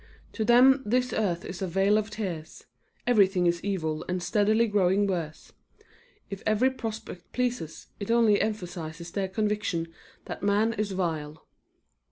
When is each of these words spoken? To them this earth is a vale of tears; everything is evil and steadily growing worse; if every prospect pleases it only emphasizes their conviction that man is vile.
To 0.33 0.43
them 0.43 0.81
this 0.83 1.13
earth 1.13 1.45
is 1.45 1.61
a 1.61 1.67
vale 1.67 1.95
of 1.95 2.09
tears; 2.09 2.65
everything 3.05 3.45
is 3.45 3.63
evil 3.63 4.03
and 4.09 4.23
steadily 4.23 4.65
growing 4.67 5.05
worse; 5.05 5.51
if 6.31 6.41
every 6.43 6.71
prospect 6.71 7.31
pleases 7.33 7.89
it 7.99 8.09
only 8.09 8.41
emphasizes 8.41 9.11
their 9.11 9.27
conviction 9.27 9.93
that 10.25 10.41
man 10.41 10.73
is 10.73 10.91
vile. 10.93 11.45